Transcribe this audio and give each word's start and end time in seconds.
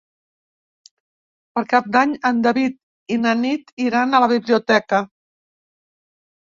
Per 1.59 1.63
Cap 1.75 1.91
d'Any 1.97 2.15
en 2.31 2.41
David 2.47 3.15
i 3.17 3.21
na 3.27 3.37
Nit 3.45 3.73
iran 3.87 4.13
a 4.21 4.27
la 4.27 4.35
biblioteca. 4.37 5.07